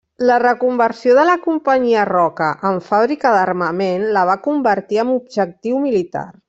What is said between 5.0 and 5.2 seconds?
en